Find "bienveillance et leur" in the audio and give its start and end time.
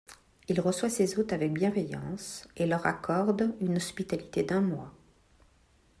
1.53-2.87